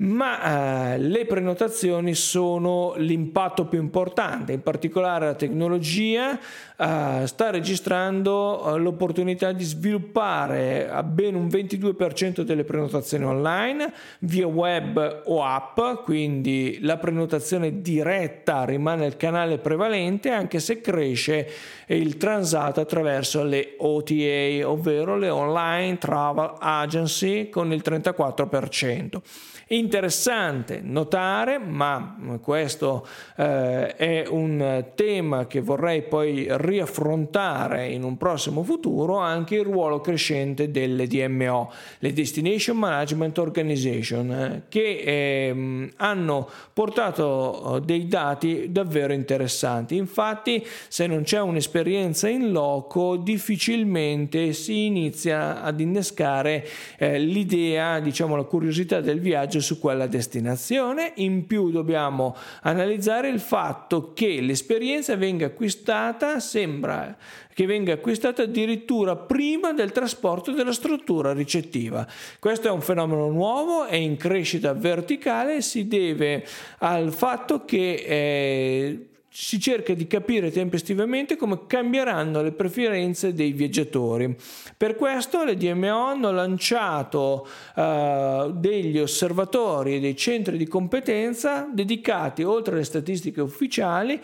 ma 0.00 0.94
eh, 0.94 0.98
le 0.98 1.26
prenotazioni 1.26 2.14
sono 2.14 2.94
l'impatto 2.98 3.66
più 3.66 3.80
importante, 3.80 4.52
in 4.52 4.62
particolare 4.62 5.26
la 5.26 5.34
tecnologia 5.34 6.38
uh, 6.76 7.24
sta 7.24 7.50
registrando 7.50 8.62
uh, 8.64 8.76
l'opportunità 8.76 9.50
di 9.50 9.64
sviluppare 9.64 10.88
a 10.88 11.02
ben 11.02 11.34
un 11.34 11.48
22% 11.48 12.42
delle 12.42 12.62
prenotazioni 12.62 13.24
online 13.24 13.92
via 14.20 14.46
web 14.46 15.22
o 15.24 15.42
app, 15.42 15.80
quindi 16.04 16.78
la 16.82 16.96
prenotazione 16.98 17.80
diretta 17.80 18.64
rimane 18.64 19.04
il 19.04 19.16
canale 19.16 19.58
prevalente 19.58 20.30
anche 20.30 20.60
se 20.60 20.80
cresce 20.80 21.48
il 21.88 22.16
transato 22.18 22.80
attraverso 22.80 23.42
le 23.42 23.74
OTA, 23.78 24.68
ovvero 24.68 25.16
le 25.16 25.28
online 25.28 25.98
travel 25.98 26.52
agency 26.60 27.48
con 27.48 27.72
il 27.72 27.82
34%. 27.84 29.20
Interessante 29.70 30.80
notare, 30.82 31.58
ma 31.58 32.16
questo 32.40 33.06
eh, 33.36 33.94
è 33.96 34.24
un 34.26 34.86
tema 34.94 35.46
che 35.46 35.60
vorrei 35.60 36.00
poi 36.04 36.46
riaffrontare 36.48 37.88
in 37.88 38.02
un 38.02 38.16
prossimo 38.16 38.62
futuro, 38.62 39.18
anche 39.18 39.56
il 39.56 39.64
ruolo 39.64 40.00
crescente 40.00 40.70
delle 40.70 41.06
DMO, 41.06 41.70
le 41.98 42.12
Destination 42.14 42.78
Management 42.78 43.36
Organization, 43.36 44.32
eh, 44.32 44.62
che 44.70 45.02
eh, 45.04 45.90
hanno 45.96 46.48
portato 46.72 47.76
eh, 47.76 47.80
dei 47.82 48.08
dati 48.08 48.72
davvero 48.72 49.12
interessanti. 49.12 49.96
Infatti, 49.96 50.66
se 50.88 51.06
non 51.06 51.24
c'è 51.24 51.40
un'esperienza 51.40 52.26
in 52.26 52.52
loco, 52.52 53.16
difficilmente 53.16 54.54
si 54.54 54.86
inizia 54.86 55.60
ad 55.60 55.78
innescare 55.78 56.66
eh, 56.96 57.18
l'idea, 57.18 58.00
diciamo 58.00 58.34
la 58.34 58.44
curiosità 58.44 59.02
del 59.02 59.20
viaggio 59.20 59.56
viaggio 59.58 59.60
su 59.60 59.78
quella 59.78 60.06
destinazione. 60.06 61.12
In 61.16 61.46
più 61.46 61.70
dobbiamo 61.70 62.36
analizzare 62.62 63.28
il 63.28 63.40
fatto 63.40 64.12
che 64.14 64.40
l'esperienza 64.40 65.16
venga 65.16 65.46
acquistata, 65.46 66.40
sembra 66.40 67.16
che 67.52 67.66
venga 67.66 67.94
acquistata 67.94 68.42
addirittura 68.42 69.16
prima 69.16 69.72
del 69.72 69.92
trasporto 69.92 70.52
della 70.52 70.72
struttura 70.72 71.32
ricettiva. 71.32 72.06
Questo 72.38 72.68
è 72.68 72.70
un 72.70 72.80
fenomeno 72.80 73.28
nuovo, 73.28 73.84
è 73.84 73.96
in 73.96 74.16
crescita 74.16 74.72
verticale 74.72 75.60
si 75.60 75.88
deve 75.88 76.46
al 76.78 77.12
fatto 77.12 77.64
che 77.64 78.04
eh, 78.06 79.06
si 79.30 79.60
cerca 79.60 79.94
di 79.94 80.06
capire 80.06 80.50
tempestivamente 80.50 81.36
come 81.36 81.66
cambieranno 81.66 82.42
le 82.42 82.52
preferenze 82.52 83.34
dei 83.34 83.52
viaggiatori. 83.52 84.34
Per 84.76 84.96
questo 84.96 85.44
le 85.44 85.56
DMO 85.56 86.06
hanno 86.06 86.30
lanciato 86.30 87.46
uh, 87.74 88.50
degli 88.52 88.98
osservatori 88.98 89.96
e 89.96 90.00
dei 90.00 90.16
centri 90.16 90.56
di 90.56 90.66
competenza 90.66 91.68
dedicati, 91.72 92.42
oltre 92.42 92.74
alle 92.74 92.84
statistiche 92.84 93.40
ufficiali, 93.40 94.20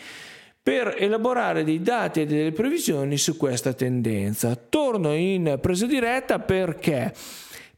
per 0.64 0.96
elaborare 0.99 1.62
dei 1.62 1.82
dati 1.82 2.23
e 2.23 2.26
delle 2.26 2.52
previsioni 2.52 3.18
su 3.18 3.37
questa 3.37 3.75
tendenza. 3.75 4.56
Torno 4.56 5.12
in 5.12 5.58
presa 5.61 5.84
diretta 5.84 6.38
perché 6.38 7.12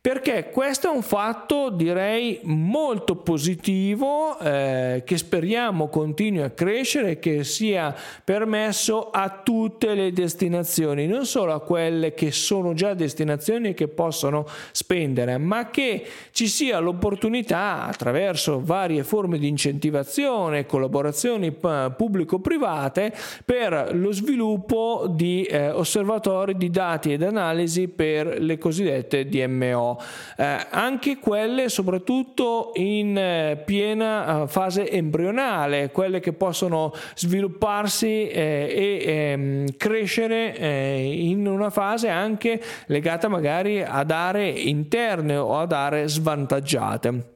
perché 0.06 0.50
questo 0.52 0.88
è 0.88 0.94
un 0.94 1.02
fatto 1.02 1.68
direi 1.68 2.38
molto 2.44 3.16
positivo 3.16 4.38
eh, 4.38 5.02
che 5.04 5.18
speriamo 5.18 5.88
continui 5.88 6.42
a 6.42 6.50
crescere 6.50 7.10
e 7.10 7.18
che 7.18 7.42
sia 7.42 7.92
permesso 8.22 9.10
a 9.10 9.40
tutte 9.42 9.94
le 9.94 10.12
destinazioni, 10.12 11.08
non 11.08 11.26
solo 11.26 11.54
a 11.54 11.60
quelle 11.60 12.14
che 12.14 12.30
sono 12.30 12.72
già 12.72 12.94
destinazioni 12.94 13.70
e 13.70 13.74
che 13.74 13.88
possono 13.88 14.46
spendere, 14.70 15.38
ma 15.38 15.70
che 15.70 16.06
ci 16.30 16.46
sia 16.46 16.78
l'opportunità 16.78 17.82
attraverso 17.82 18.60
varie 18.62 19.02
forme 19.02 19.38
di 19.38 19.48
incentivazione, 19.48 20.66
collaborazioni 20.66 21.50
pubblico-private 21.50 23.12
per 23.44 23.88
lo 23.90 24.12
sviluppo 24.12 25.06
di 25.10 25.42
eh, 25.42 25.70
osservatori 25.70 26.56
di 26.56 26.70
dati 26.70 27.12
ed 27.12 27.24
analisi 27.24 27.88
per 27.88 28.40
le 28.40 28.56
cosiddette 28.56 29.26
DMO 29.26 29.94
eh, 30.36 30.66
anche 30.70 31.18
quelle 31.18 31.68
soprattutto 31.68 32.72
in 32.74 33.16
eh, 33.16 33.62
piena 33.64 34.42
eh, 34.42 34.46
fase 34.48 34.90
embrionale, 34.90 35.90
quelle 35.90 36.20
che 36.20 36.32
possono 36.32 36.92
svilupparsi 37.14 38.28
eh, 38.28 38.66
e 38.70 39.12
ehm, 39.12 39.76
crescere 39.76 40.34
in 40.56 41.46
una 41.46 41.70
fase 41.70 42.08
anche 42.08 42.60
legata 42.86 43.28
magari 43.28 43.82
ad 43.82 44.10
aree 44.10 44.48
interne 44.50 45.36
o 45.36 45.58
ad 45.58 45.72
aree 45.72 46.08
svantaggiate 46.08 47.35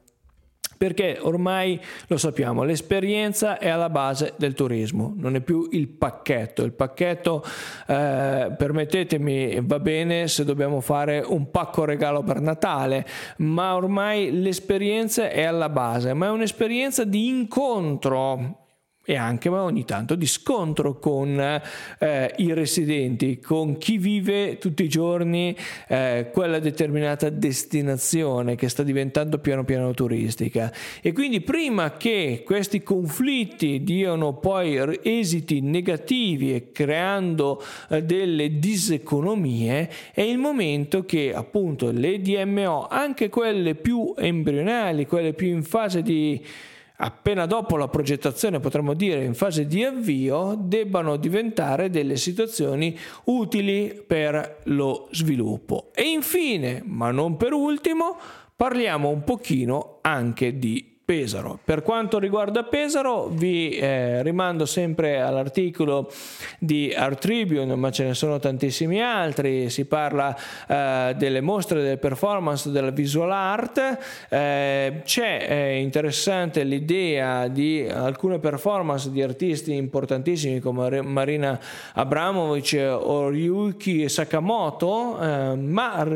perché 0.81 1.19
ormai 1.21 1.79
lo 2.07 2.17
sappiamo, 2.17 2.63
l'esperienza 2.63 3.59
è 3.59 3.69
alla 3.69 3.91
base 3.91 4.33
del 4.37 4.55
turismo, 4.55 5.13
non 5.15 5.35
è 5.35 5.39
più 5.39 5.67
il 5.73 5.87
pacchetto. 5.87 6.63
Il 6.63 6.71
pacchetto, 6.71 7.45
eh, 7.85 8.51
permettetemi, 8.57 9.59
va 9.61 9.77
bene 9.77 10.27
se 10.27 10.43
dobbiamo 10.43 10.81
fare 10.81 11.19
un 11.19 11.51
pacco 11.51 11.85
regalo 11.85 12.23
per 12.23 12.39
Natale, 12.41 13.05
ma 13.37 13.75
ormai 13.75 14.41
l'esperienza 14.41 15.29
è 15.29 15.43
alla 15.43 15.69
base, 15.69 16.15
ma 16.15 16.25
è 16.25 16.29
un'esperienza 16.31 17.03
di 17.03 17.27
incontro 17.27 18.61
e 19.03 19.15
anche 19.15 19.49
ma 19.49 19.63
ogni 19.63 19.83
tanto 19.83 20.13
di 20.13 20.27
scontro 20.27 20.99
con 20.99 21.39
eh, 21.39 22.33
i 22.37 22.53
residenti, 22.53 23.39
con 23.39 23.79
chi 23.79 23.97
vive 23.97 24.59
tutti 24.59 24.83
i 24.83 24.89
giorni 24.89 25.55
eh, 25.87 26.29
quella 26.31 26.59
determinata 26.59 27.29
destinazione 27.29 28.55
che 28.55 28.69
sta 28.69 28.83
diventando 28.83 29.39
piano 29.39 29.65
piano 29.65 29.93
turistica. 29.95 30.71
E 31.01 31.13
quindi 31.13 31.41
prima 31.41 31.97
che 31.97 32.43
questi 32.45 32.83
conflitti 32.83 33.83
diano 33.83 34.33
poi 34.33 34.99
esiti 35.01 35.61
negativi 35.61 36.53
e 36.53 36.71
creando 36.71 37.63
eh, 37.89 38.03
delle 38.03 38.59
diseconomie, 38.59 39.89
è 40.13 40.21
il 40.21 40.37
momento 40.37 41.05
che 41.05 41.33
appunto 41.33 41.89
le 41.89 42.21
DMO, 42.21 42.85
anche 42.87 43.29
quelle 43.29 43.73
più 43.73 44.13
embrionali, 44.15 45.07
quelle 45.07 45.33
più 45.33 45.47
in 45.47 45.63
fase 45.63 46.03
di 46.03 46.69
appena 47.03 47.45
dopo 47.47 47.77
la 47.77 47.87
progettazione, 47.87 48.59
potremmo 48.59 48.93
dire 48.93 49.23
in 49.23 49.33
fase 49.33 49.65
di 49.65 49.83
avvio, 49.83 50.55
debbano 50.57 51.17
diventare 51.17 51.89
delle 51.89 52.15
situazioni 52.15 52.97
utili 53.25 54.03
per 54.05 54.59
lo 54.65 55.07
sviluppo. 55.11 55.89
E 55.93 56.03
infine, 56.03 56.83
ma 56.85 57.09
non 57.11 57.37
per 57.37 57.53
ultimo, 57.53 58.17
parliamo 58.55 59.09
un 59.09 59.23
pochino 59.23 59.97
anche 60.01 60.59
di 60.59 60.90
Pesaro. 61.11 61.59
Per 61.61 61.81
quanto 61.83 62.19
riguarda 62.19 62.63
Pesaro, 62.63 63.27
vi 63.27 63.71
eh, 63.71 64.23
rimando 64.23 64.65
sempre 64.65 65.19
all'articolo 65.19 66.09
di 66.57 66.93
Art 66.95 67.19
Tribune, 67.19 67.75
ma 67.75 67.91
ce 67.91 68.05
ne 68.05 68.13
sono 68.13 68.39
tantissimi 68.39 69.01
altri. 69.01 69.69
Si 69.69 69.83
parla 69.83 70.33
eh, 70.69 71.13
delle 71.17 71.41
mostre 71.41 71.81
delle 71.81 71.97
performance 71.97 72.71
della 72.71 72.91
visual 72.91 73.29
art. 73.29 73.97
Eh, 74.29 75.01
c'è 75.03 75.47
eh, 75.49 75.79
interessante 75.79 76.63
l'idea 76.63 77.49
di 77.49 77.85
alcune 77.91 78.39
performance 78.39 79.11
di 79.11 79.21
artisti 79.21 79.75
importantissimi 79.75 80.61
come 80.61 81.01
Marina 81.01 81.59
Abramovic 81.91 82.79
o 82.89 83.27
Ryuki 83.27 84.07
Sakamoto, 84.07 85.19
eh, 85.21 85.55
ma 85.57 86.07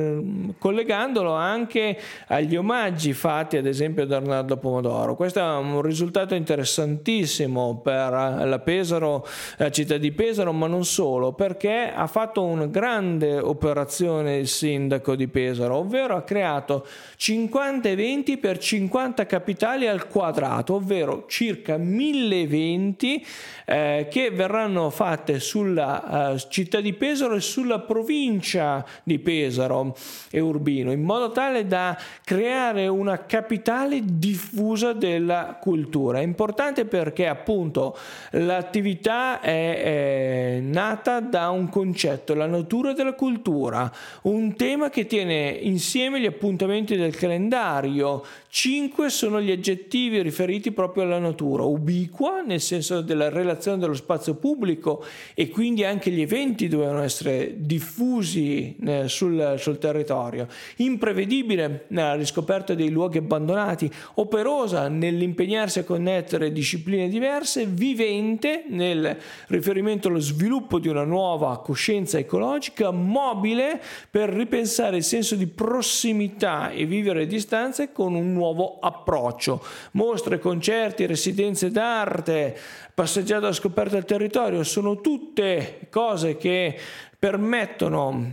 collegandolo 0.58 1.34
anche 1.34 2.00
agli 2.28 2.56
omaggi 2.56 3.12
fatti 3.12 3.58
ad 3.58 3.66
esempio 3.66 4.06
da 4.06 4.16
Arnaldo 4.16 4.56
Pomodoro 4.56 4.84
d'oro. 4.86 5.16
Questo 5.16 5.40
è 5.40 5.44
un 5.44 5.82
risultato 5.82 6.36
interessantissimo 6.36 7.80
per 7.84 8.12
la 8.12 8.60
Pesaro, 8.60 9.26
la 9.58 9.72
città 9.72 9.98
di 9.98 10.12
Pesaro, 10.12 10.54
ma 10.54 10.68
non 10.68 10.86
solo, 10.86 11.34
perché 11.34 11.92
ha 11.92 12.06
fatto 12.06 12.44
una 12.44 12.68
grande 12.68 13.40
operazione 13.40 14.38
il 14.38 14.48
sindaco 14.48 15.16
di 15.16 15.28
Pesaro, 15.28 15.78
ovvero 15.78 16.16
ha 16.16 16.22
creato 16.22 16.86
50 17.16 17.90
eventi 17.90 18.38
per 18.38 18.60
50 18.60 19.26
capitali 19.26 19.88
al 19.88 20.08
quadrato, 20.08 20.76
ovvero 20.76 21.26
circa 21.28 21.78
1000 21.78 22.42
eventi 22.42 23.26
eh, 23.66 24.08
che 24.08 24.30
verranno 24.30 24.92
fatte 24.92 25.40
sulla 25.40 26.34
eh, 26.34 26.46
città 26.50 26.80
di 26.80 26.94
Pesaro 26.94 27.34
e 27.34 27.42
sulla 27.42 27.80
provincia 27.80 28.86
di 29.04 29.18
Pesaro 29.18 29.96
e 30.30 30.40
Urbino, 30.40 30.92
in 30.92 31.02
modo 31.02 31.32
tale 31.32 31.66
da 31.66 31.98
creare 32.24 32.88
una 32.88 33.26
capitale 33.26 34.02
diffusa 34.04 34.65
diffusa 34.66 34.94
della 34.94 35.60
cultura. 35.62 36.20
È 36.20 36.24
importante 36.24 36.86
perché 36.86 37.28
appunto 37.28 37.96
l'attività 38.32 39.40
è, 39.40 40.56
è 40.56 40.60
nata 40.60 41.20
da 41.20 41.50
un 41.50 41.70
concetto, 41.70 42.34
la 42.34 42.48
natura 42.48 42.94
della 42.94 43.14
cultura, 43.14 43.92
un 44.24 44.56
tema 44.56 44.90
che 44.90 45.06
tiene 45.06 45.50
insieme 45.50 46.20
gli 46.20 46.26
appuntamenti 46.26 46.96
del 46.96 47.16
calendario. 47.16 48.24
Cinque 48.50 49.10
sono 49.10 49.40
gli 49.40 49.52
aggettivi 49.52 50.22
riferiti 50.22 50.72
proprio 50.72 51.04
alla 51.04 51.20
natura, 51.20 51.64
ubiqua 51.64 52.42
nel 52.42 52.62
senso 52.62 53.02
della 53.02 53.30
relazione 53.30 53.78
dello 53.78 53.94
spazio 53.94 54.36
pubblico 54.36 55.04
e 55.34 55.50
quindi 55.50 55.84
anche 55.84 56.10
gli 56.10 56.22
eventi 56.22 56.68
dovevano 56.68 57.04
essere 57.04 57.54
diffusi 57.58 58.76
eh, 58.84 59.08
sul, 59.08 59.56
sul 59.58 59.78
territorio, 59.78 60.48
imprevedibile 60.78 61.86
nella 61.90 62.16
riscoperta 62.16 62.74
dei 62.74 62.90
luoghi 62.90 63.18
abbandonati, 63.18 63.92
operosa 64.16 64.55
curiosa 64.56 64.88
nell'impegnarsi 64.88 65.80
a 65.80 65.84
connettere 65.84 66.54
discipline 66.54 67.10
diverse, 67.10 67.66
vivente 67.66 68.64
nel 68.70 69.18
riferimento 69.48 70.08
allo 70.08 70.20
sviluppo 70.20 70.80
di 70.80 70.88
una 70.88 71.04
nuova 71.04 71.60
coscienza 71.60 72.18
ecologica, 72.18 72.90
mobile 72.92 73.82
per 74.10 74.30
ripensare 74.30 74.96
il 74.96 75.04
senso 75.04 75.36
di 75.36 75.48
prossimità 75.48 76.70
e 76.70 76.86
vivere 76.86 77.28
distanze 77.28 77.92
con 77.92 78.16
un 78.16 78.32
nuovo 78.32 78.80
approccio. 78.80 79.62
Mostre, 79.92 80.40
concerti, 80.40 81.06
residenze 81.06 81.70
d'arte, 81.70 82.58
passeggiate 82.94 83.44
alla 83.44 83.54
scoperta 83.54 83.96
del 83.96 84.06
territorio 84.06 84.64
sono 84.64 85.02
tutte 85.02 85.88
cose 85.90 86.38
che 86.38 86.78
permettono 87.20 88.32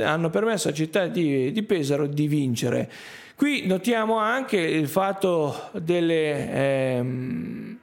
hanno 0.00 0.28
permesso 0.28 0.68
alla 0.68 0.76
città 0.76 1.06
di, 1.06 1.50
di 1.50 1.62
Pesaro 1.62 2.06
di 2.06 2.28
vincere. 2.28 2.90
Qui 3.36 3.66
notiamo 3.66 4.16
anche 4.16 4.56
il 4.56 4.88
fatto 4.88 5.68
delle, 5.72 6.96
ehm, 6.96 7.78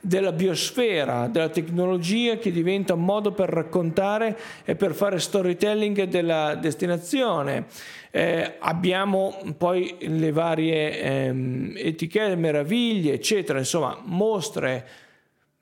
della 0.00 0.30
biosfera, 0.30 1.26
della 1.26 1.48
tecnologia 1.48 2.36
che 2.36 2.52
diventa 2.52 2.94
un 2.94 3.04
modo 3.04 3.32
per 3.32 3.48
raccontare 3.48 4.38
e 4.64 4.76
per 4.76 4.94
fare 4.94 5.18
storytelling 5.18 6.04
della 6.04 6.54
destinazione. 6.54 7.66
Eh, 8.12 8.54
abbiamo 8.60 9.36
poi 9.58 9.96
le 9.98 10.30
varie 10.30 11.00
ehm, 11.00 11.72
etichette, 11.76 12.36
meraviglie, 12.36 13.14
eccetera, 13.14 13.58
insomma, 13.58 13.98
mostre 14.04 14.86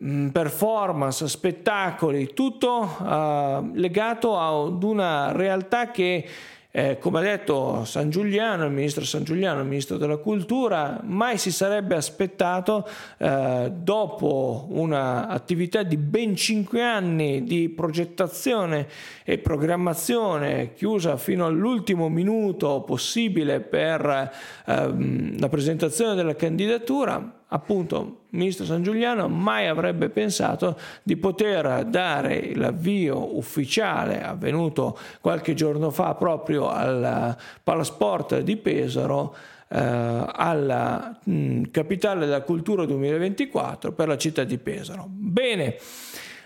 Mm, 0.02 0.28
performance, 0.28 1.28
spettacoli, 1.28 2.32
tutto 2.32 2.96
uh, 3.00 3.70
legato 3.74 4.38
ad 4.38 4.82
una 4.82 5.30
realtà 5.32 5.90
che 5.90 6.26
eh, 6.72 6.98
come 6.98 7.18
ha 7.18 7.22
detto 7.22 7.84
San 7.84 8.10
Giuliano, 8.10 8.64
il 8.64 8.70
ministro 8.70 9.04
San 9.04 9.24
Giuliano, 9.24 9.60
il 9.60 9.66
ministro 9.66 9.96
della 9.96 10.18
cultura, 10.18 11.00
mai 11.02 11.36
si 11.36 11.50
sarebbe 11.50 11.96
aspettato 11.96 12.88
eh, 13.18 13.72
dopo 13.74 14.66
un'attività 14.70 15.82
di 15.82 15.96
ben 15.96 16.36
cinque 16.36 16.82
anni 16.82 17.42
di 17.42 17.68
progettazione 17.70 18.86
e 19.24 19.38
programmazione 19.38 20.72
chiusa 20.74 21.16
fino 21.16 21.44
all'ultimo 21.44 22.08
minuto 22.08 22.82
possibile 22.86 23.60
per 23.60 24.32
ehm, 24.66 25.40
la 25.40 25.48
presentazione 25.48 26.14
della 26.14 26.36
candidatura, 26.36 27.39
appunto 27.50 28.24
il 28.30 28.38
ministro 28.38 28.64
San 28.64 28.82
Giuliano 28.82 29.28
mai 29.28 29.66
avrebbe 29.66 30.08
pensato 30.08 30.78
di 31.02 31.16
poter 31.16 31.84
dare 31.84 32.54
l'avvio 32.54 33.36
ufficiale 33.36 34.22
avvenuto 34.22 34.98
qualche 35.20 35.54
giorno 35.54 35.90
fa 35.90 36.14
proprio 36.14 36.68
al 36.68 37.36
Palasport 37.62 38.40
di 38.40 38.56
Pesaro 38.56 39.34
eh, 39.68 39.78
alla 39.78 41.18
mh, 41.22 41.62
capitale 41.70 42.26
della 42.26 42.42
cultura 42.42 42.84
2024 42.84 43.92
per 43.92 44.08
la 44.08 44.16
città 44.16 44.44
di 44.44 44.58
Pesaro. 44.58 45.06
Bene. 45.08 45.76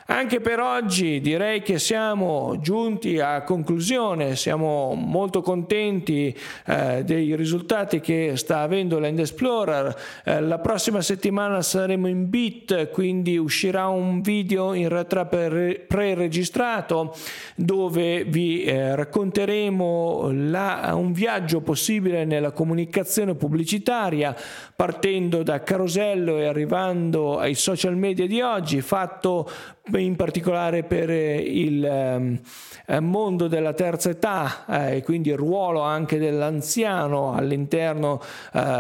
Anche 0.06 0.40
per 0.40 0.60
oggi 0.60 1.18
direi 1.22 1.62
che 1.62 1.78
siamo 1.78 2.58
giunti 2.60 3.18
a 3.20 3.42
conclusione, 3.42 4.36
siamo 4.36 4.92
molto 4.92 5.40
contenti 5.40 6.36
eh, 6.66 7.02
dei 7.04 7.34
risultati 7.34 8.00
che 8.00 8.32
sta 8.36 8.60
avendo 8.60 8.98
l'End 8.98 9.20
Explorer. 9.20 9.96
Eh, 10.24 10.42
la 10.42 10.58
prossima 10.58 11.00
settimana 11.00 11.62
saremo 11.62 12.06
in 12.06 12.28
bit, 12.28 12.90
quindi 12.90 13.38
uscirà 13.38 13.88
un 13.88 14.20
video 14.20 14.74
in 14.74 14.90
realtà 14.90 15.24
pre-registrato 15.24 17.16
dove 17.56 18.24
vi 18.24 18.62
eh, 18.62 18.94
racconteremo 18.94 20.28
la, 20.32 20.92
un 20.94 21.12
viaggio 21.12 21.62
possibile 21.62 22.26
nella 22.26 22.50
comunicazione 22.50 23.36
pubblicitaria 23.36 24.36
partendo 24.76 25.42
da 25.42 25.62
Carosello 25.62 26.36
e 26.36 26.44
arrivando 26.44 27.38
ai 27.38 27.54
social 27.54 27.96
media 27.96 28.26
di 28.26 28.42
oggi, 28.42 28.82
fatto 28.82 29.48
in 29.92 30.16
particolare 30.16 30.82
per 30.82 31.10
eh, 31.10 31.36
il 31.36 31.84
ehm, 31.84 32.40
eh, 32.86 33.00
mondo 33.00 33.48
della 33.48 33.74
terza 33.74 34.08
età 34.08 34.64
eh, 34.66 34.96
e 34.96 35.02
quindi 35.02 35.28
il 35.28 35.36
ruolo 35.36 35.80
anche 35.80 36.18
dell'anziano 36.18 37.34
all'interno 37.34 38.20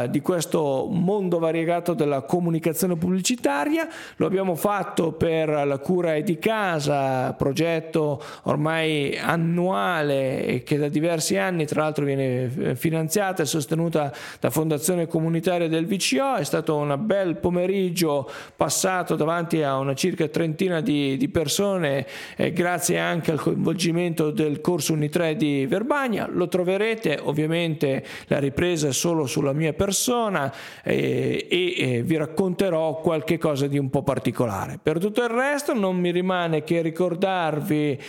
di 0.08 0.20
questo 0.20 0.86
mondo 0.90 1.38
variegato 1.38 1.94
della 1.94 2.22
comunicazione 2.22 2.96
pubblicitaria. 2.96 3.88
Lo 4.16 4.26
abbiamo 4.26 4.54
fatto 4.54 5.12
per 5.12 5.48
la 5.48 5.78
cura 5.78 6.18
di 6.20 6.38
casa, 6.38 7.32
progetto 7.32 8.22
ormai 8.44 9.18
annuale 9.18 10.44
e 10.44 10.62
che 10.62 10.78
da 10.78 10.88
diversi 10.88 11.36
anni 11.36 11.66
tra 11.66 11.82
l'altro 11.82 12.04
viene 12.04 12.74
finanziata 12.76 13.42
e 13.42 13.46
sostenuta 13.46 14.12
da 14.38 14.50
Fondazione 14.50 15.06
Comunitaria 15.06 15.68
del 15.68 15.86
VCO. 15.86 16.36
È 16.36 16.44
stato 16.44 16.76
un 16.76 16.96
bel 17.00 17.36
pomeriggio 17.36 18.30
passato 18.56 19.16
davanti 19.16 19.62
a 19.62 19.76
una 19.78 19.94
circa 19.94 20.28
trentina 20.28 20.80
di 20.80 20.93
di, 20.94 21.16
di 21.16 21.28
persone 21.28 22.06
eh, 22.36 22.52
grazie 22.52 22.98
anche 22.98 23.32
al 23.32 23.40
coinvolgimento 23.40 24.30
del 24.30 24.60
corso 24.60 24.92
Unitre 24.92 25.36
di 25.36 25.66
Verbagna. 25.66 26.28
Lo 26.30 26.48
troverete 26.48 27.18
ovviamente 27.20 28.04
la 28.26 28.38
ripresa 28.38 28.88
è 28.88 28.92
solo 28.92 29.26
sulla 29.26 29.52
mia 29.52 29.72
persona 29.72 30.52
eh, 30.82 31.46
e 31.50 31.74
eh, 31.76 32.02
vi 32.02 32.16
racconterò 32.16 33.00
qualche 33.00 33.38
cosa 33.38 33.66
di 33.66 33.78
un 33.78 33.90
po' 33.90 34.02
particolare. 34.02 34.78
Per 34.82 34.98
tutto 34.98 35.22
il 35.22 35.30
resto 35.30 35.74
non 35.74 35.98
mi 35.98 36.10
rimane 36.10 36.62
che 36.62 36.80
ricordarvi 36.80 38.00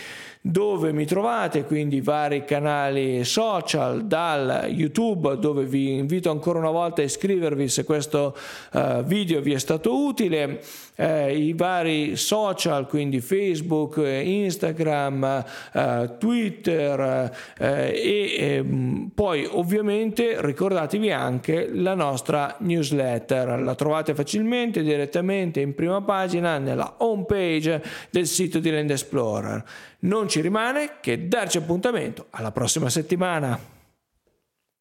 dove 0.48 0.92
mi 0.92 1.06
trovate, 1.06 1.64
quindi 1.64 2.00
vari 2.00 2.44
canali 2.44 3.24
social, 3.24 4.04
dal 4.04 4.66
YouTube 4.68 5.38
dove 5.38 5.64
vi 5.64 5.96
invito 5.96 6.30
ancora 6.30 6.60
una 6.60 6.70
volta 6.70 7.02
a 7.02 7.04
iscrivervi 7.04 7.68
se 7.68 7.82
questo 7.82 8.36
uh, 8.72 9.02
video 9.02 9.40
vi 9.40 9.52
è 9.52 9.58
stato 9.58 10.04
utile, 10.04 10.60
eh, 10.94 11.36
i 11.36 11.52
vari 11.52 12.16
social, 12.16 12.86
quindi 12.86 13.20
Facebook, 13.20 13.96
Instagram, 13.96 15.44
eh, 15.72 16.10
Twitter 16.18 17.30
eh, 17.58 17.92
e 17.94 18.36
ehm, 18.38 19.10
poi 19.14 19.46
ovviamente 19.50 20.36
ricordatevi 20.40 21.10
anche 21.10 21.68
la 21.72 21.94
nostra 21.94 22.56
newsletter, 22.60 23.60
la 23.60 23.74
trovate 23.74 24.14
facilmente 24.14 24.82
direttamente 24.82 25.60
in 25.60 25.74
prima 25.74 26.00
pagina 26.00 26.58
nella 26.58 26.94
home 26.98 27.24
page 27.26 27.82
del 28.10 28.26
sito 28.26 28.58
di 28.58 28.70
Land 28.70 28.90
Explorer. 28.90 29.64
Non 30.00 30.28
ci 30.28 30.40
rimane 30.40 31.00
che 31.00 31.28
darci 31.28 31.58
appuntamento 31.58 32.26
alla 32.30 32.52
prossima 32.52 32.88
settimana. 32.88 33.75